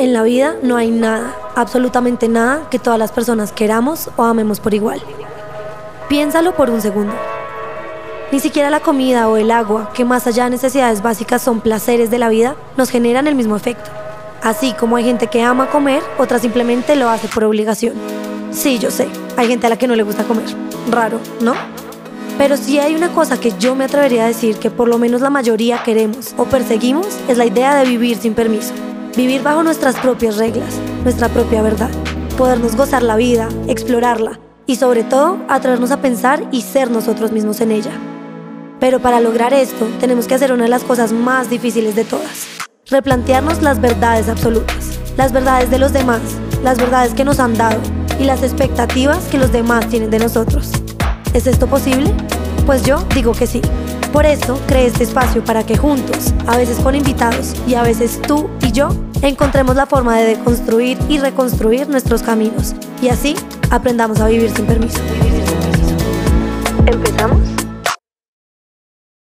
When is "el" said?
9.36-9.50, 13.26-13.34